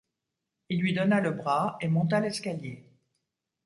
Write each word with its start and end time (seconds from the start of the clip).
Il 0.69 0.81
lui 0.81 0.93
donna 0.93 1.21
le 1.21 1.29
bras 1.29 1.77
et 1.79 1.87
monta 1.87 2.19
l’escalier. 2.19 2.83